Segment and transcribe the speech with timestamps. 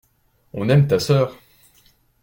[0.53, 1.37] On aime ta sœur.